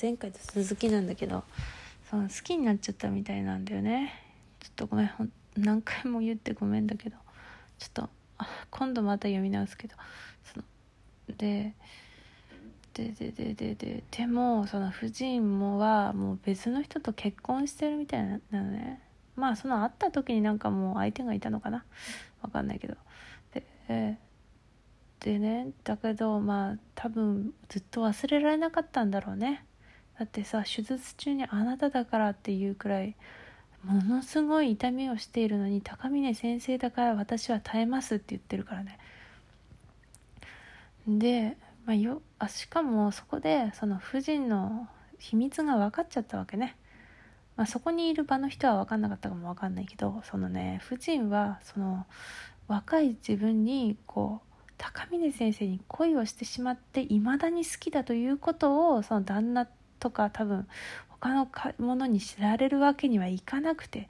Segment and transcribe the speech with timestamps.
[0.00, 1.44] 前回と続きなんだけど
[2.10, 4.12] その好きになっちゃったみたいなんだよね。
[4.60, 7.16] ちょっとごめん何回も言ってごめんだけど
[7.78, 8.08] ちょっと
[8.70, 9.94] 今度また読み直すけど
[10.44, 10.64] その
[11.36, 11.74] で
[12.94, 19.00] ででででででもその夫人もはもう別の人と結婚してるみたいなのね。
[19.36, 21.84] まあその会った時になんかもう相手がいたのかな。
[22.42, 22.96] わかんないけど。
[23.88, 24.18] で
[25.20, 29.64] でねだけどまあ多分ずっと忘れられなかったんだろうね。
[30.18, 33.16] だってさ手術中にあなただからっていうくらい
[33.84, 38.98] ものすごい痛みをしているのに高峰先生だから私は耐えますって言ってるからね。
[41.06, 46.76] で、まあ、よあしかもそこでその夫人の秘密が分かっちゃったわけね、
[47.56, 52.06] まあ、そこにいる場の人は分かんなかったかも分かんないけどそのね夫人はその
[52.66, 54.46] 若い自分にこう
[54.78, 60.66] 高峰先生に恋をしてしまっていまだに好きだということをその旦那とか多分
[61.08, 64.08] 他の者に知られるわけにはいかなくて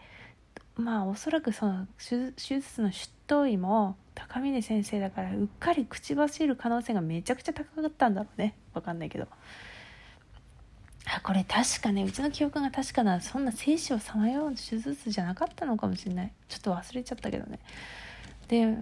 [0.76, 8.54] まあおそらくその手術の執刀医も高峰先生だからうっかり口走る可能性がめちゃくちゃ高かったんだろうね。
[8.74, 9.26] 分かんないけど。
[11.06, 16.32] あこれ確かねうちの記憶が確かなそんな生死をさまよう手術じゃなかったのかもしれない。
[16.48, 17.60] ちょっと忘れちゃったけどね。
[18.48, 18.76] で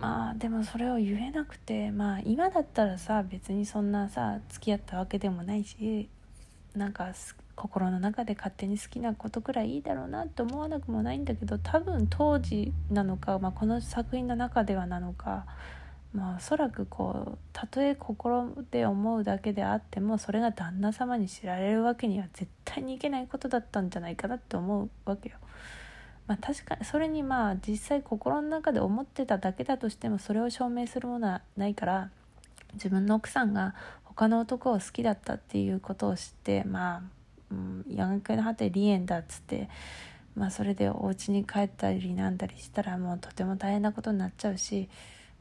[0.00, 6.08] まあでもそれを言えなくてまあ今だったらさ別にそんなさ付き合ったわけでもないし
[6.74, 7.12] なんか
[7.54, 15.46] 心の中で勝手に好きなことくらいいいだろうなって思わなくもないんだけど多分当時なのか、まあ、この作品の中ではなのか
[16.12, 25.36] まあおそらくこうたとえ心で思うだけであってもそれが旦那様に知られるわけには絶対にいけないことだったんじゃないかなって思うわけよ。
[26.26, 32.10] まあ、確かにそれにまあ実際心の中で思ってただけだとしてもそれを証明するものはないから
[32.74, 37.02] 自分の奥さんが他の男を好きだったっていうことを知ってまあ、
[37.50, 39.68] うん、やがての果て離縁だっつって、
[40.34, 44.88] まあ、それでお家に帰ったりなんだりしたらもうとても大変なことになっちゃうし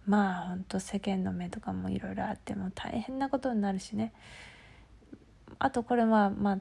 [0.05, 4.11] まあほんと世間の目とかもいろいろあっても大変なことになるしね。
[5.59, 6.59] あとこれはまあ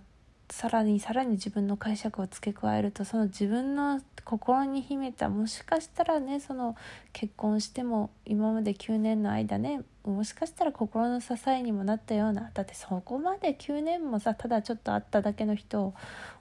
[0.53, 6.77] さらにさらに自分の解釈を付け加えるとその自分の心に秘めたもしかしたらねその
[7.15, 15.95] 結婚しても今まで9年の間ねもしかしたら心の支えにもなったようなだってそこまで9年もさただちょっと会っただけの人を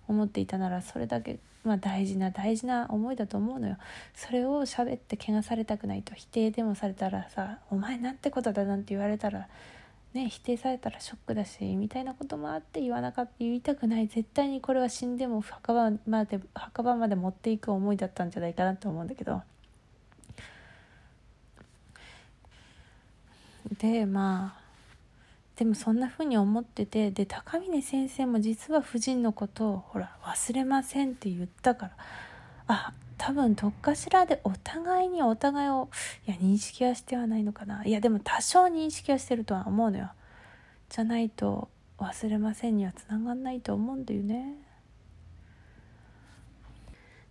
[0.09, 3.77] 思っていたならそれだけ、まあ、大事な大事な思いだと思うのよ。
[4.13, 9.47] それを喋って怪我されたくないと否定でもされたらさ「お前なんてことだ」なんて言われたら
[10.13, 19.41] ね、否定されたらショックだしみたいなこともあって言わなかった言いたくない絶対にこれは死んでも墓場まで墓場まで持っていく思いだったんじゃないかなと思うんだけど。
[23.79, 24.61] でまあ
[25.55, 31.91] でもそんな風に思っててで高峰先生も実は夫人のことをほら忘れませんって言ったから
[32.67, 35.89] あ多分どっかしらでお互いにお互いを
[36.27, 37.85] いや認識はしてはないのかな。
[37.85, 40.09] いやでも多少認識はしてるとは思うのよ。
[40.89, 44.55] じゃないと忘れませんにはつながんないと思うんだよね。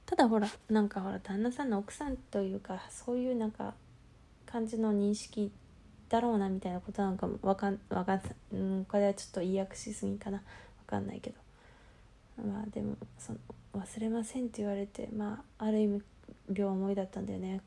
[0.06, 3.74] ただほらなんかほら旦那さんの奥さんというかそういうなんか
[4.46, 5.50] 感じの認識
[6.08, 8.22] だろうなみたいなことなんかもわかんわかん
[8.52, 10.36] うんこれはちょっと言い訳しすぎかな。
[10.36, 10.44] わ
[10.86, 11.49] かんないけど。
[12.36, 13.38] まあでもその
[13.74, 16.02] 忘れませんって言われてまあある意味
[16.48, 17.60] 両思いだったんだよね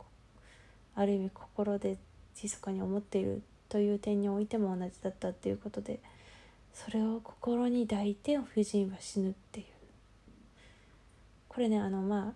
[0.96, 1.97] ある意味心で
[2.41, 6.00] 密かに思っているという点においても同じだったっていうことで
[6.73, 9.66] それを心に抱いて夫人は死ぬっていう
[11.47, 12.34] これねあのまあ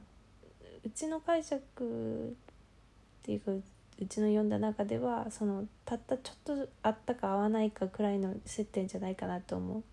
[0.86, 9.84] うちの解釈っていうかうちの読んだ中ではそのたったちょっとあったか合わないかくらいの接点じゃないかなと思う。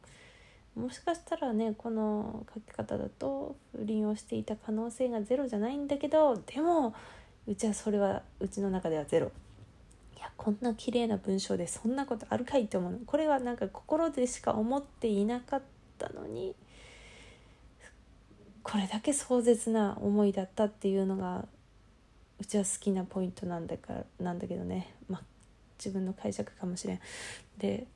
[0.77, 6.95] もしかしたらねこの書き方だと不倫をしていた可能性がゼロじゃないんだけどでも
[7.47, 9.31] うちはそれはうちの中ではゼロ。
[10.17, 15.63] いやこんな綺麗な文章でそんなことあるかいって思うこれはなんか心でしか思っていなかっ
[15.99, 16.55] たのに
[18.63, 21.47] これだけ壮絶な思いだったっていうのが
[22.41, 24.95] うちは好きなポイントなんだかなんだけどね。
[25.09, 25.23] まあ
[25.79, 27.01] 自分の解釈かもしれん。
[27.59, 27.87] で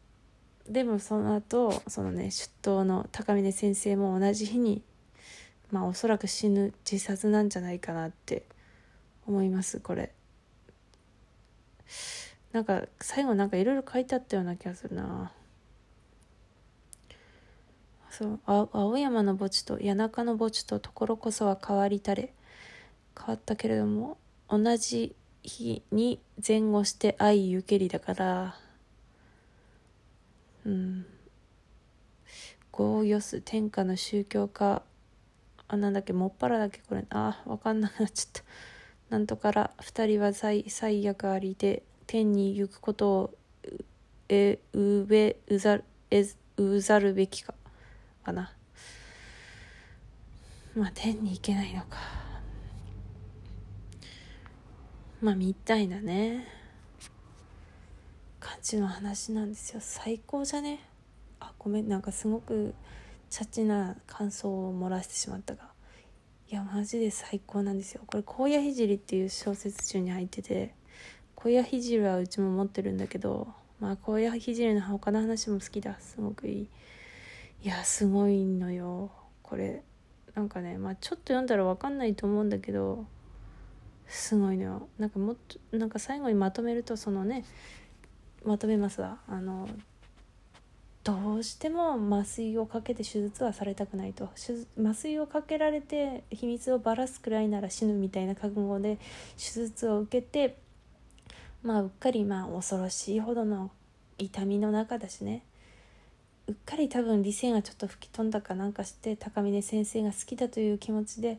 [0.69, 4.83] でもその後そのね出頭の高峰先生も同じ日に
[5.71, 8.45] まあおそらく死ぬ自殺なんじゃないかなって
[9.27, 10.13] 思いますこれ。
[12.53, 15.33] なんか最後なんかいろいろ書いてあったような気がするな。
[18.11, 22.33] そう青山の墓地と谷中の墓地とところこそは変わりたれ
[23.17, 24.19] 変わったけれども
[24.49, 28.57] 同じ日に前後して愛ゆけりだから
[30.69, 31.07] うん。
[32.71, 34.83] ゴーヨス天下の宗教家。
[35.67, 37.05] あなんだっけもっぱらだっけこれ。
[37.09, 38.43] あわかんなくなっちゃった。
[39.09, 43.35] なんとから二人は最最悪ありで天に行くことを
[44.29, 45.81] えうべうざ
[46.11, 46.27] え
[46.59, 47.55] うざるべきか
[48.23, 48.53] かな。
[50.77, 51.97] まあ天に行けないのか。
[55.23, 56.58] まあみたいなね。
[58.69, 59.81] 感じの話なんですよ。
[59.81, 60.81] 最高じゃね？
[61.41, 61.89] あごめん。
[61.89, 62.75] なんかすごく
[63.31, 65.71] チャチな感想を漏らしてしまったが。
[66.51, 68.03] いやマジで最高なんですよ。
[68.07, 70.75] これ「荒野聖」っていう小説中に入ってて。
[71.35, 73.49] 荒野聖はうちも持ってるんだけど。
[73.81, 75.99] まあ荒野聖の他の話も好きだ。
[75.99, 76.69] すごくいい。
[77.63, 79.11] いやすごいのよ。
[79.43, 79.83] これ
[80.35, 83.07] なんかねまあちょっと読んだら分かんないと思うんだけど。
[84.09, 84.89] すごいのよ。
[84.99, 85.37] なんかもっ
[85.71, 87.47] となんか最後にまとめるとそのね
[88.45, 89.19] まとめますわ。
[89.29, 89.69] あの
[91.05, 94.29] どうしても麻酔をかけて手術はされたくないと。
[94.79, 98.99] 麻酔をかけられて秘密をばらすくらいなら死ぬみたいな覚悟で
[99.37, 100.57] 手術を受けて
[101.63, 103.71] まあうっかりまあ恐ろしいほどの
[104.19, 105.43] 痛みの中だしね。
[106.47, 111.39] うっかり多分理性がちょっと吹き飛んだかなんかして高峰先生が好きだという気持ちで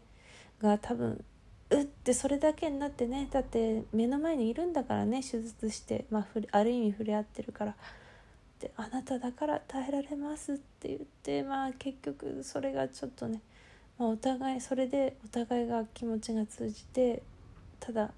[0.62, 1.24] が多分
[1.72, 7.72] うってそれだけになってねだって目の前にいるんだからね手術して、まあ、ある意味触れ合ってるから。
[7.72, 13.42] ってあなただから耐えられますって言ってまあ結局それがちょっとね、
[13.98, 17.24] まあ、お互いそれでお互いが気持ちが通じて
[17.80, 18.12] ただ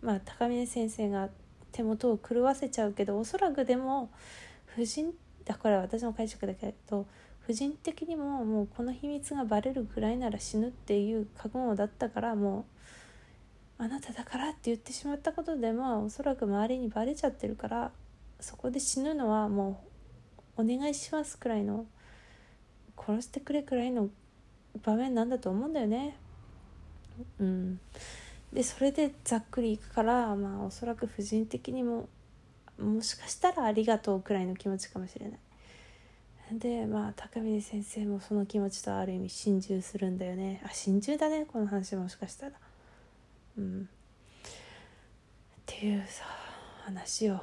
[0.00, 1.28] まあ高峰先生が
[1.70, 4.08] 手元を狂わせちゃうけどおそらくでも
[4.72, 5.12] 夫人
[5.44, 7.06] だから私の解釈だけど
[7.46, 12.66] 婦人的にももうこの秘密がバレるぐらいなら死ぬっていう覚悟だったからも
[13.78, 17.92] うあなただからって言ってしまったことでまあおそらく周りにバレちゃってるから
[18.40, 19.80] そこで死ぬのはも
[20.56, 21.86] うお願いしますくらいの
[22.98, 24.08] 殺してくれくらいの
[24.82, 26.16] 場面なんだと思うんだよね。
[27.38, 27.80] うん、
[28.52, 32.08] でそれでざっくりいくからまあおそらく婦人的にも
[32.78, 35.38] もしかしたらありがとうくらいの気持ちかもしれない。
[36.52, 40.62] でまあ高峰先生もその気持ちとある意味心中するんだよね。
[40.64, 42.52] あ心中だねこの話もしかしたら。
[43.58, 43.86] うん、っ
[45.64, 46.24] ていうさ
[46.84, 47.40] 話を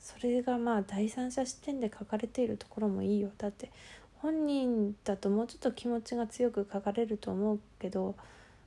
[0.00, 3.30] それがまあ第三者視点で書かれているところもいいよ。
[3.38, 3.70] だって
[4.18, 8.16] 本人だともうちょっと気持ちが強く書かれると思うけど、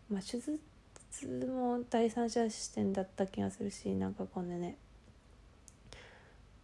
[0.10, 0.60] まあ、手術
[1.48, 4.78] も第三者視点だった気がするしなんかこうね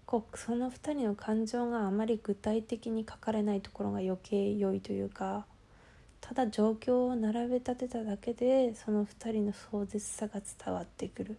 [0.09, 5.45] こうその2人の感情があまり具体的に書かれないところが余計良いというか
[6.19, 11.37] ただ状況を並べ立てただけでその2人の壮絶さが伝わってくる。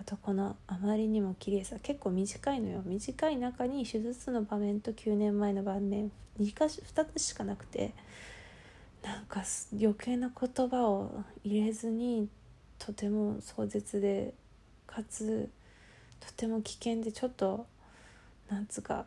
[0.00, 2.80] あとこのあまりにも綺麗さ結構短いのよ。
[2.86, 6.10] 短い中に手術の場面と9年前の場面
[6.40, 7.92] 2, か2つしかなくて
[9.02, 9.42] なんか
[9.78, 12.30] 余計な言葉を入れずに
[12.78, 14.32] とても壮絶で
[14.86, 15.50] かつ
[16.26, 17.66] とても危険でちょっと
[18.48, 19.06] なんつうか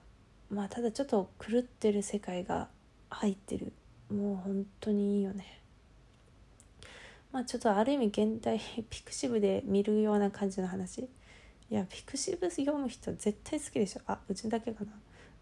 [0.49, 2.67] まあただちょっと狂ってる世界が
[3.09, 3.71] 入ってる。
[4.11, 5.61] もう本当にいいよね。
[7.31, 8.59] まあちょっとある意味現代
[8.89, 11.01] ピクシブで見るような感じの話。
[11.01, 14.01] いやピクシブ読む人絶対好きでしょ。
[14.07, 14.91] あうちだけかな。
[14.91, 14.95] う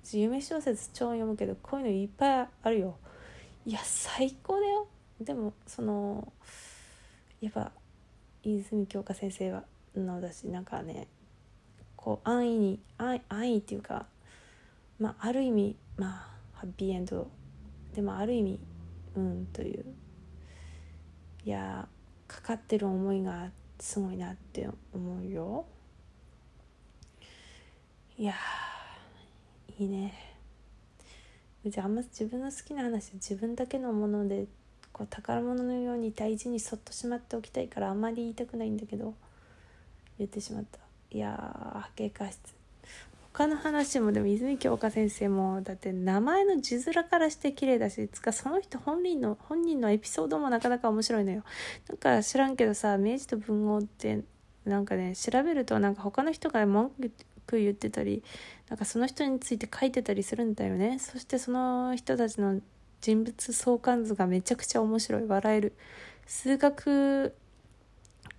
[0.05, 2.97] ち夢小説超読むけどこういうのいっぱいあるよ。
[3.65, 4.87] いや最高だよ。
[5.19, 6.31] でもその
[7.41, 7.71] やっぱ
[8.43, 9.63] 泉鏡花先生は
[9.95, 11.07] のだしなんかね
[12.03, 14.07] こう安易に安易っていうか
[14.99, 16.09] まあある意味まあ
[16.51, 17.29] ハッピーエンド。
[17.95, 18.59] でもある意味
[19.15, 19.85] うんという。
[21.45, 21.87] いや
[22.27, 25.65] かかってる思いがすごいなって思うよ。
[28.17, 28.33] いや
[29.79, 30.13] いいね。
[31.63, 34.47] うちあんま自分の好きな話自分だけのもので
[34.91, 39.13] こう宝物のように大事にそっとしまっておきたいからあんまり言いたくないんだけど
[40.17, 40.79] 言ってしまった。
[41.13, 42.39] いやー波形化室
[43.33, 51.43] 他の話もでも泉鏡花先生もだって名前の字面からして綺麗だしつかその人本人の本人のエピソードもなかなか面白いのよ。
[51.89, 54.21] なんか知らんけどさ明治と文豪って
[54.65, 56.91] なんかね調べるとなんか他の人が文
[57.47, 58.23] 句言ってたり
[58.69, 60.99] なんかその人について書いてたりするんだよね。
[60.99, 62.61] そしてその人たちの
[63.01, 65.25] 人物相関図がめちゃくちゃ面白い。
[65.25, 65.73] 笑える。
[66.27, 67.35] 数学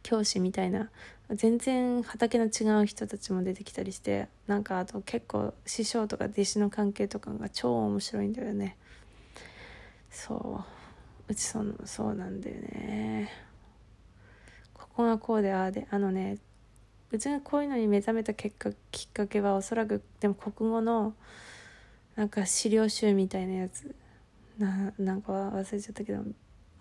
[0.04, 0.90] 教師みたいな
[1.30, 8.76] 全然畑の違う人たちも出てきたりしてなんかあと結構師匠とか弟子の関係とかが超面白いんだよね。
[10.10, 10.62] そ
[11.28, 11.32] う。
[11.32, 13.30] うちそのそうなんだよね。
[14.74, 16.36] ここがこうでああであのね
[17.10, 21.14] うちがこういうのに目覚めた結果きっかけはおそらくでも国語の
[22.16, 23.94] なんか資料集みたいなやつ。
[24.58, 26.22] ななんか忘れちゃったけど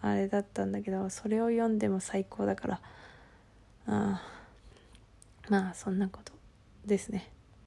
[0.02, 2.82] あれだったんだけどそれを読んでも最高だから。
[3.88, 4.22] あ
[5.50, 6.34] まあそんなこと
[6.86, 7.33] ですね。